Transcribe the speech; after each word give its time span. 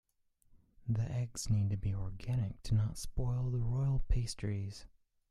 The 0.89 1.03
eggs 1.11 1.51
need 1.51 1.69
to 1.69 1.77
be 1.77 1.93
organic 1.93 2.63
to 2.63 2.73
not 2.73 2.97
spoil 2.97 3.51
the 3.51 3.59
royal 3.59 3.99
pastries. 4.07 4.87